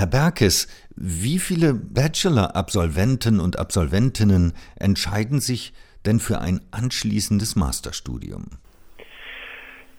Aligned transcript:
Herr 0.00 0.06
Berkes, 0.06 0.66
wie 0.96 1.38
viele 1.38 1.74
Bachelor-Absolventen 1.74 3.38
und 3.38 3.58
Absolventinnen 3.58 4.54
entscheiden 4.80 5.40
sich 5.40 5.74
denn 6.06 6.20
für 6.20 6.40
ein 6.40 6.60
anschließendes 6.72 7.54
Masterstudium? 7.54 8.46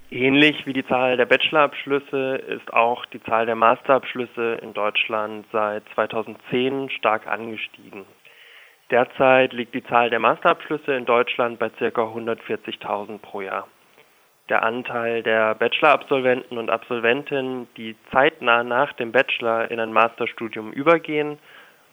Ähnlich 0.10 0.66
wie 0.66 0.74
die 0.74 0.88
Zahl 0.88 1.18
der 1.18 1.28
Bachelorabschlüsse 1.28 2.42
ist 2.48 2.74
auch 2.74 3.06
die 3.14 3.22
Zahl 3.22 3.46
der 3.46 3.56
Masterabschlüsse 3.56 4.58
in 4.64 4.74
Deutschland 4.74 5.46
seit 5.52 5.83
2010 5.94 6.90
stark 6.97 7.28
angestiegen. 7.28 8.06
Derzeit 8.90 9.54
liegt 9.54 9.76
die 9.76 9.83
Zahl 9.83 10.10
der 10.10 10.20
Masterabschlüsse 10.20 10.96
in 10.96 11.06
Deutschland 11.06 11.60
bei 11.60 11.70
ca. 11.70 11.86
140.000 11.86 13.20
pro 13.20 13.42
Jahr. 13.42 13.68
Der 14.52 14.63
Anteil 14.63 15.24
der 15.24 15.56
Bachelorabsolventen 15.56 16.58
und 16.58 16.70
Absolventinnen, 16.70 17.70
die 17.77 17.95
zeitnah 18.12 18.66
nach 18.66 18.91
dem 18.91 19.13
Bachelor 19.13 19.72
in 19.72 19.80
ein 19.80 19.94
Masterstudium 19.94 20.73
übergehen, 20.73 21.40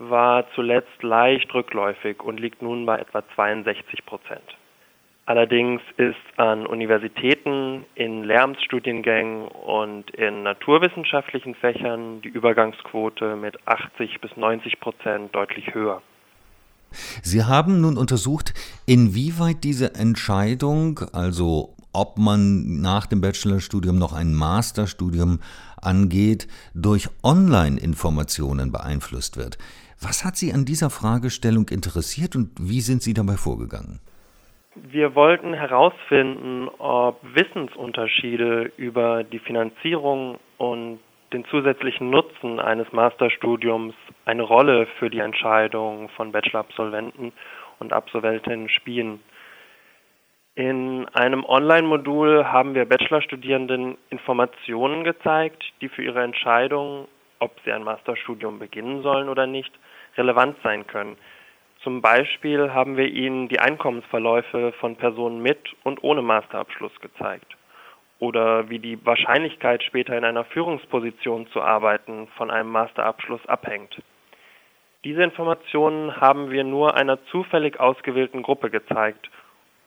war 0.00 0.44
zuletzt 0.56 1.00
leicht 1.04 1.54
rückläufig 1.54 2.20
und 2.20 2.40
liegt 2.40 2.60
nun 2.60 2.84
bei 2.84 2.98
etwa 2.98 3.22
62 3.36 4.04
Prozent. 4.04 4.56
Allerdings 5.24 5.80
ist 5.98 6.16
an 6.36 6.66
Universitäten, 6.66 7.84
in 7.94 8.24
Lehramtsstudiengängen 8.24 9.46
und 9.46 10.10
in 10.10 10.42
naturwissenschaftlichen 10.42 11.54
Fächern 11.54 12.22
die 12.22 12.28
Übergangsquote 12.28 13.36
mit 13.36 13.56
80 13.68 14.20
bis 14.20 14.36
90 14.36 14.80
Prozent 14.80 15.32
deutlich 15.32 15.74
höher. 15.74 16.02
Sie 17.22 17.44
haben 17.44 17.80
nun 17.80 17.96
untersucht, 17.96 18.52
inwieweit 18.84 19.62
diese 19.62 19.94
Entscheidung, 19.94 20.98
also 21.12 21.76
ob 21.92 22.18
man 22.18 22.80
nach 22.80 23.06
dem 23.06 23.20
Bachelorstudium 23.20 23.98
noch 23.98 24.12
ein 24.12 24.34
Masterstudium 24.34 25.40
angeht, 25.80 26.48
durch 26.74 27.08
Online-Informationen 27.22 28.72
beeinflusst 28.72 29.36
wird. 29.36 29.58
Was 30.00 30.24
hat 30.24 30.36
Sie 30.36 30.52
an 30.52 30.64
dieser 30.64 30.90
Fragestellung 30.90 31.68
interessiert 31.70 32.36
und 32.36 32.50
wie 32.60 32.80
sind 32.80 33.02
Sie 33.02 33.14
dabei 33.14 33.34
vorgegangen? 33.34 34.00
Wir 34.76 35.14
wollten 35.16 35.54
herausfinden, 35.54 36.68
ob 36.78 37.20
Wissensunterschiede 37.34 38.70
über 38.76 39.24
die 39.24 39.40
Finanzierung 39.40 40.38
und 40.56 41.00
den 41.32 41.44
zusätzlichen 41.46 42.10
Nutzen 42.10 42.60
eines 42.60 42.90
Masterstudiums 42.92 43.94
eine 44.24 44.42
Rolle 44.42 44.86
für 44.98 45.10
die 45.10 45.18
Entscheidung 45.18 46.08
von 46.10 46.32
Bachelorabsolventen 46.32 47.32
und 47.80 47.92
Absolventinnen 47.92 48.68
spielen. 48.68 49.20
In 50.58 51.06
einem 51.10 51.44
Online-Modul 51.44 52.46
haben 52.46 52.74
wir 52.74 52.84
Bachelorstudierenden 52.84 53.96
Informationen 54.10 55.04
gezeigt, 55.04 55.62
die 55.80 55.88
für 55.88 56.02
ihre 56.02 56.24
Entscheidung, 56.24 57.06
ob 57.38 57.52
sie 57.64 57.70
ein 57.70 57.84
Masterstudium 57.84 58.58
beginnen 58.58 59.02
sollen 59.02 59.28
oder 59.28 59.46
nicht, 59.46 59.72
relevant 60.16 60.56
sein 60.64 60.84
können. 60.84 61.16
Zum 61.84 62.02
Beispiel 62.02 62.72
haben 62.72 62.96
wir 62.96 63.06
ihnen 63.06 63.46
die 63.46 63.60
Einkommensverläufe 63.60 64.72
von 64.80 64.96
Personen 64.96 65.40
mit 65.40 65.60
und 65.84 66.02
ohne 66.02 66.22
Masterabschluss 66.22 66.98
gezeigt 67.00 67.56
oder 68.18 68.68
wie 68.68 68.80
die 68.80 68.98
Wahrscheinlichkeit, 69.06 69.84
später 69.84 70.18
in 70.18 70.24
einer 70.24 70.44
Führungsposition 70.44 71.46
zu 71.52 71.62
arbeiten, 71.62 72.26
von 72.36 72.50
einem 72.50 72.70
Masterabschluss 72.70 73.46
abhängt. 73.46 74.02
Diese 75.04 75.22
Informationen 75.22 76.20
haben 76.20 76.50
wir 76.50 76.64
nur 76.64 76.96
einer 76.96 77.24
zufällig 77.26 77.78
ausgewählten 77.78 78.42
Gruppe 78.42 78.70
gezeigt, 78.70 79.30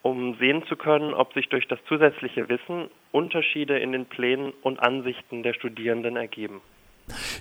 um 0.03 0.35
sehen 0.39 0.63
zu 0.67 0.75
können, 0.75 1.13
ob 1.13 1.33
sich 1.33 1.49
durch 1.49 1.67
das 1.67 1.79
zusätzliche 1.87 2.49
Wissen 2.49 2.89
Unterschiede 3.11 3.77
in 3.77 3.91
den 3.91 4.05
Plänen 4.05 4.53
und 4.61 4.79
Ansichten 4.79 5.43
der 5.43 5.53
Studierenden 5.53 6.15
ergeben. 6.15 6.61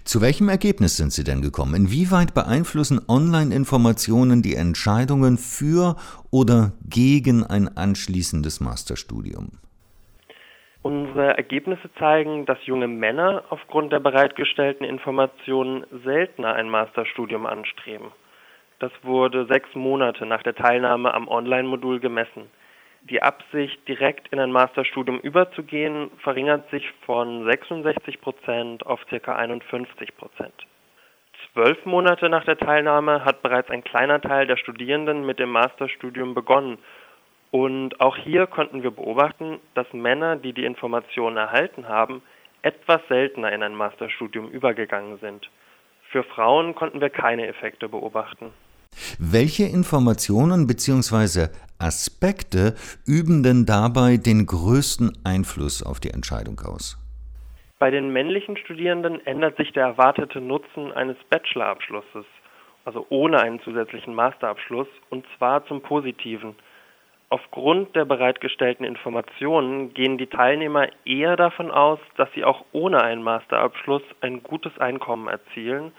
Zu 0.04 0.20
welchem 0.20 0.48
Ergebnis 0.48 0.96
sind 0.96 1.12
Sie 1.12 1.24
denn 1.24 1.42
gekommen? 1.42 1.74
Inwieweit 1.74 2.34
beeinflussen 2.34 3.00
Online-Informationen 3.08 4.42
die 4.42 4.54
Entscheidungen 4.54 5.38
für 5.38 5.96
oder 6.30 6.72
gegen 6.88 7.44
ein 7.44 7.68
anschließendes 7.76 8.60
Masterstudium? 8.60 9.52
Unsere 10.82 11.36
Ergebnisse 11.36 11.90
zeigen, 11.98 12.46
dass 12.46 12.58
junge 12.64 12.88
Männer 12.88 13.44
aufgrund 13.50 13.92
der 13.92 14.00
bereitgestellten 14.00 14.84
Informationen 14.84 15.84
seltener 16.04 16.54
ein 16.54 16.70
Masterstudium 16.70 17.44
anstreben. 17.44 18.06
Das 18.80 18.92
wurde 19.02 19.44
sechs 19.44 19.74
Monate 19.74 20.24
nach 20.24 20.42
der 20.42 20.54
Teilnahme 20.54 21.12
am 21.12 21.28
Online-Modul 21.28 22.00
gemessen. 22.00 22.50
Die 23.02 23.22
Absicht, 23.22 23.86
direkt 23.86 24.28
in 24.28 24.40
ein 24.40 24.50
Masterstudium 24.50 25.20
überzugehen, 25.20 26.10
verringert 26.22 26.68
sich 26.70 26.90
von 27.04 27.44
66 27.44 28.22
Prozent 28.22 28.84
auf 28.86 29.00
ca. 29.06 29.36
51 29.36 30.16
Prozent. 30.16 30.54
Zwölf 31.52 31.84
Monate 31.84 32.30
nach 32.30 32.44
der 32.44 32.56
Teilnahme 32.56 33.22
hat 33.24 33.42
bereits 33.42 33.70
ein 33.70 33.84
kleiner 33.84 34.20
Teil 34.20 34.46
der 34.46 34.56
Studierenden 34.56 35.26
mit 35.26 35.38
dem 35.38 35.50
Masterstudium 35.50 36.32
begonnen 36.32 36.78
und 37.50 38.00
auch 38.00 38.16
hier 38.16 38.46
konnten 38.46 38.82
wir 38.82 38.92
beobachten, 38.92 39.60
dass 39.74 39.92
Männer, 39.92 40.36
die 40.36 40.54
die 40.54 40.64
Informationen 40.64 41.36
erhalten 41.36 41.86
haben, 41.88 42.22
etwas 42.62 43.00
seltener 43.08 43.52
in 43.52 43.62
ein 43.62 43.74
Masterstudium 43.74 44.48
übergegangen 44.48 45.18
sind. 45.18 45.50
Für 46.10 46.22
Frauen 46.22 46.74
konnten 46.74 47.00
wir 47.00 47.10
keine 47.10 47.46
Effekte 47.46 47.88
beobachten. 47.88 48.52
Welche 49.22 49.64
Informationen 49.64 50.66
bzw. 50.66 51.48
Aspekte 51.78 52.74
üben 53.06 53.42
denn 53.42 53.66
dabei 53.66 54.16
den 54.16 54.46
größten 54.46 55.12
Einfluss 55.24 55.84
auf 55.84 56.00
die 56.00 56.08
Entscheidung 56.08 56.58
aus? 56.60 56.96
Bei 57.78 57.90
den 57.90 58.14
männlichen 58.14 58.56
Studierenden 58.56 59.20
ändert 59.26 59.58
sich 59.58 59.72
der 59.72 59.84
erwartete 59.84 60.40
Nutzen 60.40 60.90
eines 60.92 61.18
Bachelorabschlusses, 61.28 62.24
also 62.86 63.06
ohne 63.10 63.40
einen 63.40 63.60
zusätzlichen 63.60 64.14
Masterabschluss, 64.14 64.88
und 65.10 65.26
zwar 65.36 65.66
zum 65.66 65.82
Positiven– 65.82 66.54
Aufgrund 67.32 67.94
der 67.94 68.06
bereitgestellten 68.06 68.84
Informationen 68.84 69.94
gehen 69.94 70.18
die 70.18 70.26
Teilnehmer 70.26 70.88
eher 71.04 71.36
davon 71.36 71.70
aus, 71.70 72.00
dass 72.16 72.28
sie 72.34 72.42
auch 72.42 72.64
ohne 72.72 73.04
einen 73.04 73.22
Masterabschluss 73.22 74.02
ein 74.20 74.42
gutes 74.42 74.76
Einkommen 74.78 75.28
erzielen, 75.28 75.92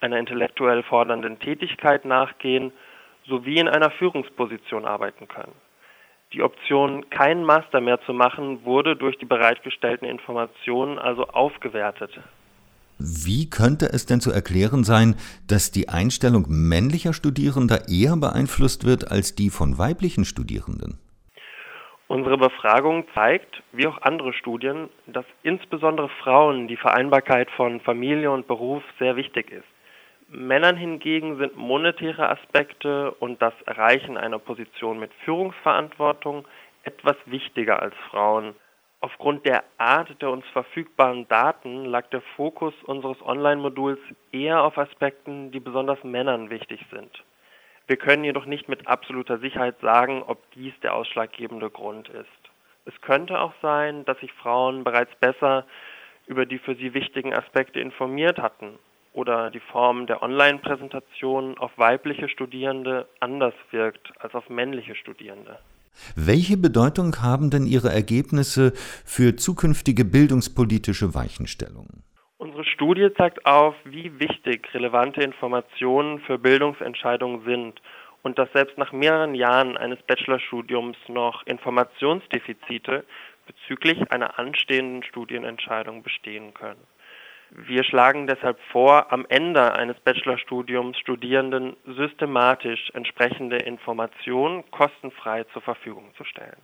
einer 0.00 0.18
intellektuell 0.18 0.82
fordernden 0.82 1.38
Tätigkeit 1.38 2.04
nachgehen 2.04 2.72
sowie 3.26 3.58
in 3.58 3.68
einer 3.68 3.90
Führungsposition 3.90 4.84
arbeiten 4.84 5.28
können. 5.28 5.52
Die 6.32 6.42
Option, 6.42 7.10
keinen 7.10 7.44
Master 7.44 7.80
mehr 7.80 8.00
zu 8.02 8.12
machen, 8.12 8.64
wurde 8.64 8.96
durch 8.96 9.18
die 9.18 9.24
bereitgestellten 9.24 10.06
Informationen 10.06 10.98
also 10.98 11.26
aufgewertet. 11.26 12.20
Wie 12.98 13.48
könnte 13.48 13.86
es 13.86 14.06
denn 14.06 14.20
zu 14.20 14.30
erklären 14.30 14.84
sein, 14.84 15.16
dass 15.48 15.72
die 15.72 15.88
Einstellung 15.88 16.44
männlicher 16.48 17.14
Studierender 17.14 17.88
eher 17.88 18.16
beeinflusst 18.16 18.84
wird 18.84 19.10
als 19.10 19.34
die 19.34 19.50
von 19.50 19.78
weiblichen 19.78 20.24
Studierenden? 20.24 20.98
Unsere 22.08 22.36
Befragung 22.36 23.04
zeigt, 23.14 23.62
wie 23.72 23.86
auch 23.86 24.02
andere 24.02 24.32
Studien, 24.32 24.90
dass 25.06 25.24
insbesondere 25.42 26.10
Frauen 26.22 26.68
die 26.68 26.76
Vereinbarkeit 26.76 27.50
von 27.52 27.80
Familie 27.80 28.30
und 28.30 28.46
Beruf 28.46 28.82
sehr 28.98 29.16
wichtig 29.16 29.50
ist. 29.50 29.64
Männern 30.32 30.76
hingegen 30.76 31.38
sind 31.38 31.56
monetäre 31.56 32.28
Aspekte 32.28 33.10
und 33.14 33.42
das 33.42 33.52
Erreichen 33.66 34.16
einer 34.16 34.38
Position 34.38 35.00
mit 35.00 35.12
Führungsverantwortung 35.24 36.46
etwas 36.84 37.16
wichtiger 37.26 37.82
als 37.82 37.96
Frauen. 38.10 38.54
Aufgrund 39.00 39.44
der 39.44 39.64
Art 39.78 40.22
der 40.22 40.30
uns 40.30 40.46
verfügbaren 40.52 41.26
Daten 41.26 41.84
lag 41.84 42.06
der 42.10 42.20
Fokus 42.36 42.74
unseres 42.84 43.20
Online-Moduls 43.22 43.98
eher 44.30 44.62
auf 44.62 44.78
Aspekten, 44.78 45.50
die 45.50 45.58
besonders 45.58 46.04
Männern 46.04 46.48
wichtig 46.48 46.86
sind. 46.92 47.24
Wir 47.88 47.96
können 47.96 48.22
jedoch 48.22 48.46
nicht 48.46 48.68
mit 48.68 48.86
absoluter 48.86 49.38
Sicherheit 49.38 49.80
sagen, 49.80 50.22
ob 50.22 50.48
dies 50.52 50.74
der 50.84 50.94
ausschlaggebende 50.94 51.70
Grund 51.70 52.08
ist. 52.08 52.28
Es 52.84 53.00
könnte 53.00 53.40
auch 53.40 53.54
sein, 53.62 54.04
dass 54.04 54.20
sich 54.20 54.32
Frauen 54.34 54.84
bereits 54.84 55.14
besser 55.16 55.66
über 56.28 56.46
die 56.46 56.58
für 56.58 56.76
sie 56.76 56.94
wichtigen 56.94 57.34
Aspekte 57.34 57.80
informiert 57.80 58.38
hatten 58.38 58.78
oder 59.12 59.50
die 59.50 59.60
Form 59.60 60.06
der 60.06 60.22
Online-Präsentation 60.22 61.58
auf 61.58 61.72
weibliche 61.76 62.28
Studierende 62.28 63.08
anders 63.18 63.54
wirkt 63.70 64.12
als 64.20 64.34
auf 64.34 64.48
männliche 64.48 64.94
Studierende. 64.94 65.58
Welche 66.14 66.56
Bedeutung 66.56 67.20
haben 67.20 67.50
denn 67.50 67.66
Ihre 67.66 67.90
Ergebnisse 67.90 68.72
für 69.04 69.36
zukünftige 69.36 70.04
bildungspolitische 70.04 71.14
Weichenstellungen? 71.14 72.04
Unsere 72.38 72.64
Studie 72.64 73.08
zeigt 73.16 73.44
auf, 73.44 73.74
wie 73.84 74.18
wichtig 74.18 74.72
relevante 74.72 75.20
Informationen 75.22 76.20
für 76.20 76.38
Bildungsentscheidungen 76.38 77.44
sind 77.44 77.82
und 78.22 78.38
dass 78.38 78.50
selbst 78.52 78.78
nach 78.78 78.92
mehreren 78.92 79.34
Jahren 79.34 79.76
eines 79.76 80.00
Bachelorstudiums 80.06 80.96
noch 81.08 81.44
Informationsdefizite 81.46 83.04
bezüglich 83.46 84.10
einer 84.10 84.38
anstehenden 84.38 85.02
Studienentscheidung 85.02 86.02
bestehen 86.02 86.54
können. 86.54 86.80
Wir 87.50 87.82
schlagen 87.84 88.26
deshalb 88.26 88.60
vor, 88.70 89.12
am 89.12 89.26
Ende 89.28 89.72
eines 89.72 89.98
Bachelorstudiums 90.00 90.98
Studierenden 90.98 91.76
systematisch 91.84 92.90
entsprechende 92.94 93.56
Informationen 93.56 94.68
kostenfrei 94.70 95.44
zur 95.52 95.62
Verfügung 95.62 96.12
zu 96.16 96.24
stellen. 96.24 96.60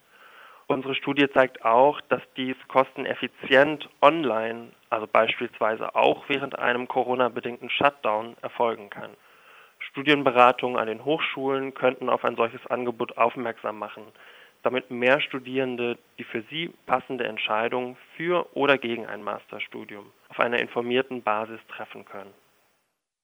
Unsere 0.68 0.94
Studie 0.94 1.28
zeigt 1.30 1.64
auch, 1.64 2.00
dass 2.02 2.22
dies 2.36 2.56
kosteneffizient 2.68 3.88
online 4.00 4.68
also 4.90 5.06
beispielsweise 5.06 5.94
auch 5.94 6.24
während 6.28 6.58
einem 6.58 6.88
Corona-bedingten 6.88 7.70
Shutdown, 7.70 8.36
erfolgen 8.42 8.90
kann. 8.90 9.10
Studienberatungen 9.78 10.78
an 10.78 10.86
den 10.86 11.04
Hochschulen 11.04 11.74
könnten 11.74 12.08
auf 12.08 12.24
ein 12.24 12.36
solches 12.36 12.64
Angebot 12.66 13.18
aufmerksam 13.18 13.78
machen, 13.78 14.04
damit 14.66 14.90
mehr 14.90 15.20
Studierende 15.20 15.96
die 16.18 16.24
für 16.24 16.42
sie 16.50 16.72
passende 16.86 17.24
Entscheidung 17.24 17.96
für 18.16 18.48
oder 18.56 18.78
gegen 18.78 19.06
ein 19.06 19.22
Masterstudium 19.22 20.10
auf 20.28 20.40
einer 20.40 20.58
informierten 20.58 21.22
Basis 21.22 21.60
treffen 21.68 22.04
können. 22.04 22.34